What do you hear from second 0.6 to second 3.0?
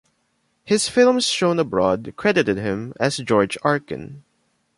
His films shown abroad credited him